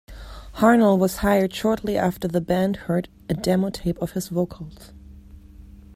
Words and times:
Harnell 0.53 0.97
was 0.97 1.17
hired 1.17 1.53
shortly 1.53 1.95
after 1.95 2.27
the 2.27 2.41
band 2.41 2.75
heard 2.75 3.07
a 3.29 3.35
demo 3.35 3.69
tape 3.69 3.99
of 3.99 4.13
his 4.13 4.29
vocals. 4.29 4.93